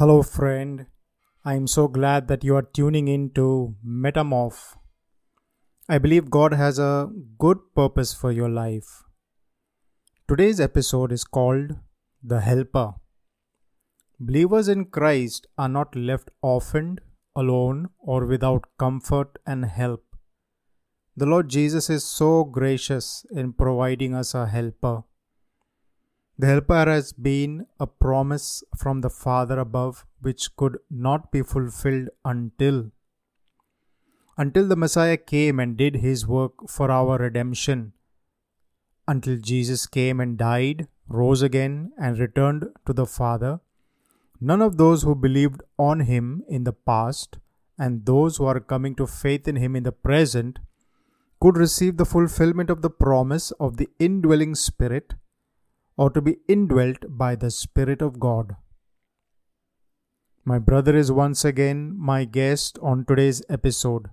Hello, 0.00 0.22
friend. 0.22 0.86
I 1.44 1.56
am 1.56 1.66
so 1.66 1.86
glad 1.86 2.26
that 2.28 2.42
you 2.42 2.56
are 2.56 2.62
tuning 2.62 3.06
in 3.06 3.32
to 3.32 3.74
Metamorph. 3.86 4.74
I 5.90 5.98
believe 5.98 6.30
God 6.30 6.54
has 6.54 6.78
a 6.78 7.10
good 7.38 7.58
purpose 7.74 8.14
for 8.14 8.32
your 8.32 8.48
life. 8.48 9.02
Today's 10.26 10.58
episode 10.58 11.12
is 11.12 11.22
called 11.22 11.72
The 12.22 12.40
Helper. 12.40 12.94
Believers 14.18 14.68
in 14.68 14.86
Christ 14.86 15.46
are 15.58 15.68
not 15.68 15.94
left 15.94 16.30
orphaned, 16.40 17.02
alone, 17.36 17.90
or 17.98 18.24
without 18.24 18.64
comfort 18.78 19.38
and 19.44 19.66
help. 19.66 20.02
The 21.14 21.26
Lord 21.26 21.50
Jesus 21.50 21.90
is 21.90 22.04
so 22.04 22.44
gracious 22.44 23.26
in 23.30 23.52
providing 23.52 24.14
us 24.14 24.32
a 24.32 24.46
helper. 24.46 25.02
The 26.40 26.46
Helper 26.46 26.86
has 26.86 27.12
been 27.12 27.66
a 27.78 27.86
promise 27.86 28.64
from 28.74 29.02
the 29.02 29.10
Father 29.10 29.58
above 29.58 30.06
which 30.22 30.56
could 30.56 30.78
not 30.90 31.30
be 31.30 31.42
fulfilled 31.42 32.08
until 32.24 32.92
until 34.38 34.66
the 34.66 34.76
Messiah 34.84 35.18
came 35.18 35.60
and 35.60 35.76
did 35.76 35.96
his 35.96 36.26
work 36.26 36.66
for 36.66 36.90
our 36.90 37.18
redemption, 37.18 37.92
until 39.06 39.36
Jesus 39.36 39.86
came 39.86 40.18
and 40.18 40.38
died, 40.38 40.88
rose 41.08 41.42
again, 41.42 41.92
and 41.98 42.18
returned 42.18 42.68
to 42.86 42.94
the 42.94 43.04
Father. 43.04 43.60
None 44.40 44.62
of 44.62 44.78
those 44.78 45.02
who 45.02 45.14
believed 45.14 45.60
on 45.78 46.00
him 46.00 46.42
in 46.48 46.64
the 46.64 46.72
past 46.72 47.36
and 47.78 48.06
those 48.06 48.38
who 48.38 48.46
are 48.46 48.60
coming 48.60 48.94
to 48.94 49.06
faith 49.06 49.46
in 49.46 49.56
him 49.56 49.76
in 49.76 49.82
the 49.82 49.92
present 49.92 50.58
could 51.38 51.58
receive 51.58 51.98
the 51.98 52.12
fulfillment 52.16 52.70
of 52.70 52.80
the 52.80 52.96
promise 53.06 53.50
of 53.60 53.76
the 53.76 53.90
indwelling 53.98 54.54
Spirit 54.54 55.12
or 55.96 56.10
to 56.10 56.20
be 56.20 56.38
indwelt 56.48 57.04
by 57.08 57.34
the 57.34 57.50
Spirit 57.50 58.02
of 58.02 58.18
God. 58.18 58.56
My 60.44 60.58
brother 60.58 60.96
is 60.96 61.12
once 61.12 61.44
again 61.44 61.94
my 61.96 62.24
guest 62.24 62.78
on 62.82 63.04
today's 63.04 63.42
episode. 63.48 64.08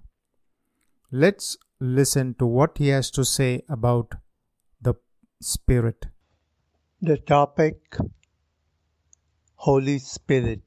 Let's 1.11 1.58
listen 1.80 2.33
to 2.36 2.45
what 2.45 2.78
he 2.78 2.89
has 2.89 3.09
to 3.11 3.23
say 3.23 3.64
about 3.70 4.16
the 4.81 4.95
Spirit. 5.42 6.08
The 7.02 7.17
topic 7.17 7.95
Holy 9.55 10.00
Spirit. 10.00 10.61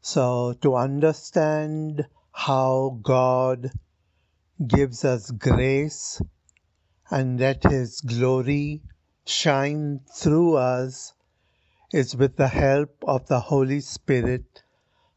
So, 0.00 0.54
to 0.62 0.76
understand 0.76 2.06
how 2.32 2.98
God 3.02 3.70
gives 4.66 5.04
us 5.04 5.30
grace 5.30 6.22
and 7.10 7.40
let 7.40 7.64
His 7.64 8.00
glory 8.00 8.82
shine 9.26 10.00
through 10.14 10.54
us 10.54 11.12
is 11.92 12.14
with 12.14 12.36
the 12.36 12.48
help 12.48 13.02
of 13.06 13.26
the 13.26 13.40
Holy 13.40 13.80
Spirit 13.80 14.62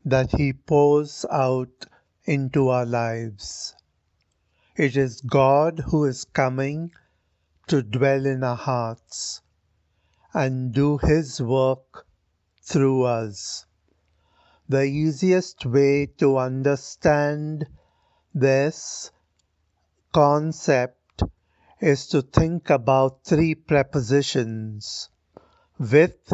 that 0.03 0.31
He 0.31 0.53
pours 0.53 1.25
out 1.31 1.85
into 2.25 2.69
our 2.69 2.85
lives. 2.85 3.75
It 4.75 4.97
is 4.97 5.21
God 5.21 5.83
who 5.91 6.05
is 6.05 6.25
coming 6.25 6.91
to 7.67 7.83
dwell 7.83 8.25
in 8.25 8.43
our 8.43 8.55
hearts 8.55 9.41
and 10.33 10.73
do 10.73 10.97
His 10.97 11.41
work 11.41 12.07
through 12.61 13.03
us. 13.03 13.65
The 14.67 14.83
easiest 14.83 15.65
way 15.65 16.07
to 16.17 16.37
understand 16.37 17.67
this 18.33 19.11
concept 20.11 21.02
is 21.83 22.07
to 22.07 22.21
think 22.21 22.69
about 22.69 23.25
three 23.25 23.53
prepositions 23.53 25.09
with, 25.77 26.31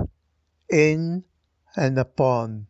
in, 0.69 1.23
and 1.75 1.97
upon. 1.97 2.67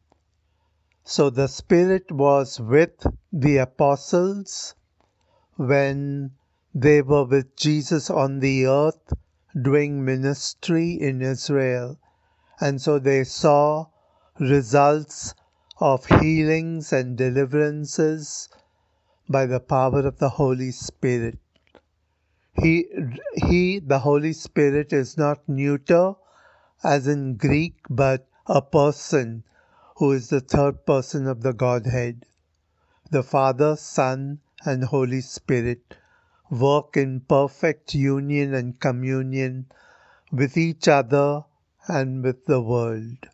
So 1.04 1.30
the 1.30 1.48
Spirit 1.48 2.10
was 2.10 2.58
with 2.58 3.06
the 3.34 3.58
apostles 3.58 4.76
when 5.58 6.32
they 6.74 7.02
were 7.02 7.26
with 7.26 7.54
Jesus 7.58 8.10
on 8.10 8.40
the 8.40 8.66
earth 8.68 9.12
doing 9.62 10.06
ministry 10.06 10.94
in 10.94 11.22
Israel. 11.22 12.00
And 12.62 12.82
so 12.82 12.98
they 12.98 13.26
saw 13.26 13.88
results 14.40 15.34
of 15.82 16.06
healings 16.06 16.94
and 16.94 17.18
deliverances 17.18 18.48
by 19.28 19.48
the 19.48 19.60
power 19.60 20.08
of 20.08 20.20
the 20.20 20.30
Holy 20.30 20.72
Spirit. 20.72 21.40
He, 22.62 22.88
he, 23.36 23.80
the 23.80 24.00
Holy 24.00 24.34
Spirit, 24.34 24.92
is 24.92 25.18
not 25.18 25.48
neuter, 25.48 26.14
as 26.84 27.08
in 27.08 27.36
Greek, 27.36 27.76
but 27.90 28.28
a 28.48 28.62
person 28.62 29.44
who 29.98 30.12
is 30.12 30.30
the 30.30 30.42
third 30.42 30.86
person 30.86 31.28
of 31.28 31.42
the 31.42 31.54
Godhead. 31.54 32.26
The 33.12 33.24
Father, 33.24 33.76
Son, 33.76 34.40
and 34.66 34.84
Holy 34.84 35.22
Spirit 35.22 35.96
work 36.50 36.98
in 36.98 37.22
perfect 37.22 37.94
union 37.94 38.54
and 38.54 38.80
communion 38.80 39.68
with 40.32 40.58
each 40.58 40.88
other 40.88 41.46
and 41.88 42.24
with 42.24 42.46
the 42.46 42.62
world. 42.62 43.28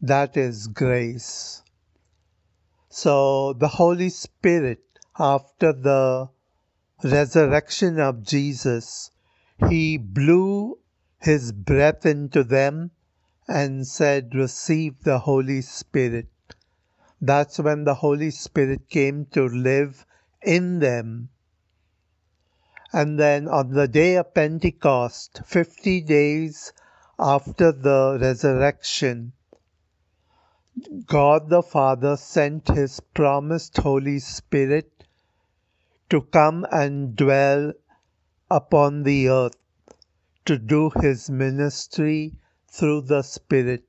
That 0.00 0.36
is 0.36 0.66
grace. 0.68 1.62
So 2.88 3.52
the 3.52 3.68
Holy 3.68 4.10
Spirit, 4.10 4.82
after 5.18 5.72
the 5.72 6.28
resurrection 7.04 7.98
of 7.98 8.22
Jesus, 8.22 9.10
he 9.68 9.96
blew 9.96 10.78
his 11.20 11.52
breath 11.52 12.06
into 12.06 12.44
them 12.44 12.90
and 13.48 13.86
said, 13.86 14.34
Receive 14.34 15.02
the 15.02 15.20
Holy 15.20 15.60
Spirit. 15.62 16.28
That's 17.20 17.58
when 17.58 17.84
the 17.84 17.94
Holy 17.94 18.30
Spirit 18.30 18.88
came 18.88 19.26
to 19.26 19.44
live 19.46 20.06
in 20.42 20.78
them. 20.80 21.28
And 22.92 23.18
then 23.18 23.48
on 23.48 23.70
the 23.70 23.88
day 23.88 24.16
of 24.16 24.34
Pentecost, 24.34 25.40
50 25.46 26.02
days 26.02 26.72
after 27.18 27.72
the 27.72 28.18
resurrection, 28.20 29.32
God 31.06 31.48
the 31.48 31.62
Father 31.62 32.16
sent 32.16 32.68
his 32.68 33.00
promised 33.00 33.76
Holy 33.78 34.18
Spirit 34.18 35.01
to 36.12 36.20
come 36.20 36.66
and 36.70 37.16
dwell 37.16 37.72
upon 38.50 39.02
the 39.02 39.26
earth 39.30 39.56
to 40.44 40.58
do 40.58 40.90
his 41.00 41.30
ministry 41.30 42.34
through 42.68 43.00
the 43.00 43.22
Spirit. 43.22 43.82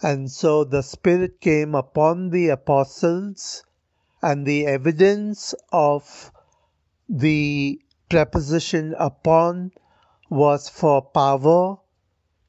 And 0.00 0.30
so 0.30 0.62
the 0.62 0.82
Spirit 0.82 1.40
came 1.40 1.74
upon 1.74 2.30
the 2.30 2.50
apostles, 2.50 3.64
and 4.22 4.46
the 4.46 4.66
evidence 4.66 5.52
of 5.72 6.30
the 7.08 7.80
preposition 8.08 8.94
upon 8.96 9.72
was 10.30 10.68
for 10.68 11.02
power 11.02 11.78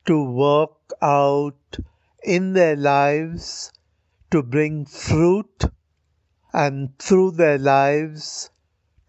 to 0.06 0.24
work 0.24 0.94
out 1.02 1.80
in 2.24 2.54
their 2.54 2.76
lives 2.76 3.72
to 4.30 4.44
bring 4.44 4.86
fruit 4.86 5.66
and 6.54 6.96
through 7.00 7.32
their 7.32 7.58
lives 7.58 8.52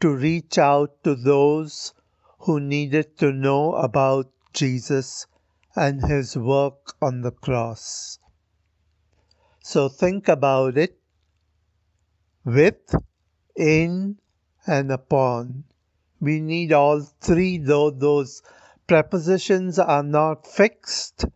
to 0.00 0.14
reach 0.14 0.58
out 0.58 1.02
to 1.04 1.14
those 1.14 1.92
who 2.40 2.60
needed 2.60 3.18
to 3.18 3.32
know 3.32 3.74
about 3.74 4.30
Jesus 4.52 5.26
and 5.76 6.04
his 6.04 6.36
work 6.36 6.94
on 7.02 7.22
the 7.22 7.30
cross. 7.30 8.18
So 9.62 9.88
think 9.88 10.28
about 10.28 10.78
it 10.78 10.98
with, 12.44 12.94
in, 13.56 14.18
and 14.66 14.90
upon. 14.90 15.64
We 16.20 16.40
need 16.40 16.72
all 16.72 17.00
three, 17.00 17.58
though 17.58 17.90
those 17.90 18.42
prepositions 18.86 19.78
are 19.78 20.02
not 20.02 20.46
fixed 20.46 21.26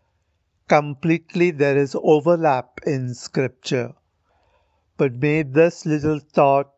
completely, 0.72 1.50
there 1.50 1.76
is 1.76 1.94
overlap 2.02 2.80
in 2.86 3.14
Scripture. 3.14 3.92
But 4.96 5.12
may 5.16 5.42
this 5.42 5.84
little 5.84 6.18
thought 6.18 6.71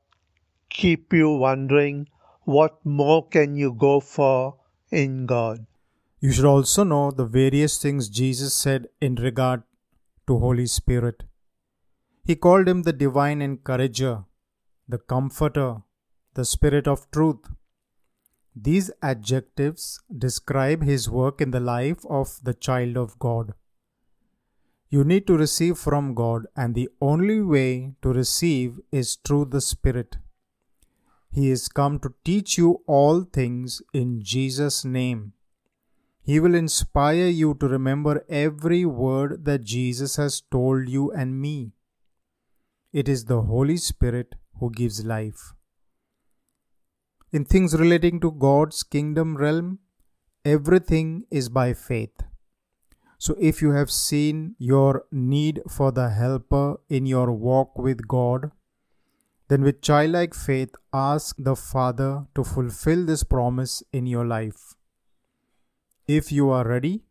keep 0.74 1.12
you 1.12 1.30
wondering 1.30 2.08
what 2.42 2.84
more 2.84 3.26
can 3.28 3.56
you 3.56 3.72
go 3.72 4.00
for 4.00 4.56
in 4.90 5.24
God. 5.24 5.66
You 6.20 6.32
should 6.32 6.44
also 6.44 6.84
know 6.84 7.10
the 7.10 7.24
various 7.24 7.78
things 7.80 8.08
Jesus 8.08 8.54
said 8.54 8.88
in 9.00 9.14
regard 9.14 9.62
to 10.26 10.38
Holy 10.38 10.66
Spirit. 10.66 11.22
He 12.24 12.34
called 12.34 12.68
him 12.68 12.82
the 12.82 12.92
divine 12.92 13.40
encourager, 13.40 14.24
the 14.88 14.98
comforter, 14.98 15.82
the 16.34 16.44
spirit 16.44 16.88
of 16.88 17.10
truth. 17.10 17.50
These 18.56 18.90
adjectives 19.02 20.00
describe 20.26 20.82
his 20.82 21.10
work 21.10 21.40
in 21.40 21.50
the 21.50 21.60
life 21.60 22.04
of 22.08 22.40
the 22.42 22.54
child 22.54 22.96
of 22.96 23.18
God. 23.18 23.52
You 24.88 25.04
need 25.04 25.26
to 25.26 25.36
receive 25.36 25.76
from 25.76 26.14
God, 26.14 26.46
and 26.56 26.74
the 26.74 26.88
only 27.00 27.40
way 27.40 27.94
to 28.02 28.12
receive 28.12 28.80
is 28.92 29.16
through 29.16 29.46
the 29.46 29.60
Spirit. 29.60 30.18
He 31.34 31.50
is 31.50 31.66
come 31.66 31.98
to 31.98 32.14
teach 32.24 32.56
you 32.56 32.82
all 32.86 33.22
things 33.24 33.82
in 33.92 34.22
Jesus' 34.22 34.84
name. 34.84 35.32
He 36.22 36.38
will 36.38 36.54
inspire 36.54 37.26
you 37.26 37.54
to 37.54 37.66
remember 37.66 38.24
every 38.28 38.84
word 38.84 39.44
that 39.44 39.64
Jesus 39.64 40.14
has 40.14 40.40
told 40.40 40.88
you 40.88 41.10
and 41.10 41.40
me. 41.40 41.72
It 42.92 43.08
is 43.08 43.24
the 43.24 43.42
Holy 43.42 43.76
Spirit 43.78 44.36
who 44.60 44.70
gives 44.70 45.04
life. 45.04 45.54
In 47.32 47.44
things 47.44 47.76
relating 47.76 48.20
to 48.20 48.30
God's 48.30 48.84
kingdom 48.84 49.36
realm, 49.36 49.80
everything 50.44 51.24
is 51.32 51.48
by 51.48 51.74
faith. 51.74 52.14
So, 53.18 53.34
if 53.40 53.60
you 53.60 53.72
have 53.72 53.90
seen 53.90 54.54
your 54.58 55.06
need 55.10 55.62
for 55.68 55.90
the 55.90 56.10
helper 56.10 56.76
in 56.88 57.06
your 57.06 57.32
walk 57.32 57.76
with 57.76 58.06
God, 58.06 58.52
then 59.48 59.62
with 59.62 59.82
childlike 59.82 60.34
faith 60.34 60.74
ask 60.92 61.36
the 61.38 61.54
Father 61.54 62.26
to 62.34 62.44
fulfill 62.44 63.04
this 63.04 63.24
promise 63.24 63.82
in 63.92 64.06
your 64.06 64.24
life. 64.24 64.74
If 66.06 66.32
you 66.32 66.50
are 66.50 66.66
ready, 66.66 67.02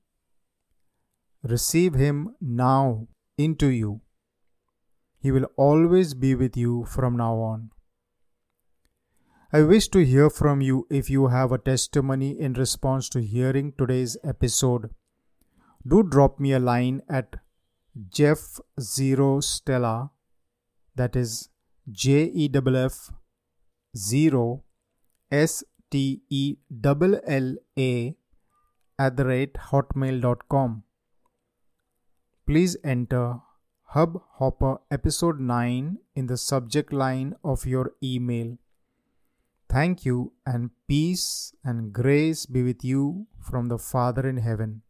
receive 1.44 1.94
Him 1.94 2.36
now 2.42 3.08
into 3.38 3.68
you. 3.68 4.02
He 5.20 5.32
will 5.32 5.48
always 5.56 6.14
be 6.14 6.36
with 6.36 6.58
you 6.58 6.86
from 6.86 7.18
now 7.18 7.36
on. 7.36 7.70
I 9.52 9.62
wish 9.62 9.88
to 9.90 10.04
hear 10.04 10.32
from 10.32 10.62
you 10.62 10.88
if 10.90 11.10
you 11.12 11.28
have 11.28 11.52
a 11.52 11.60
testimony 11.60 12.32
in 12.40 12.54
response 12.54 13.08
to 13.10 13.22
hearing 13.22 13.74
today's 13.78 14.18
episode. 14.24 14.90
Do 15.88 16.02
drop 16.02 16.40
me 16.40 16.54
a 16.54 16.60
line 16.60 17.04
at 17.08 17.36
Jeff 18.10 18.60
Zero 18.80 19.42
Stella, 19.42 20.10
that 20.96 21.16
is 21.16 21.50
J 21.92 22.32
E 22.34 22.50
F 22.56 22.68
F 22.76 23.12
zero 23.96 24.64
S 25.32 25.64
T 25.92 26.22
E 26.30 26.58
L 26.86 27.20
L 27.28 27.56
A 27.78 28.16
at 28.98 29.18
the 29.18 29.26
rate 29.26 29.54
hotmail.com. 29.54 30.84
Please 32.48 32.76
enter 32.84 33.40
Hub 33.96 34.22
Hopper 34.40 34.80
episode 34.90 35.40
9 35.40 35.98
in 36.16 36.26
the 36.26 36.36
subject 36.36 36.92
line 36.92 37.36
of 37.44 37.66
your 37.66 37.94
email. 38.02 38.58
Thank 39.70 40.04
you 40.04 40.34
and 40.46 40.72
peace 40.88 41.54
and 41.64 41.94
grace 41.94 42.46
be 42.46 42.64
with 42.64 42.84
you 42.84 43.28
from 43.40 43.68
the 43.68 43.78
Father 43.78 44.28
in 44.28 44.38
heaven. 44.38 44.82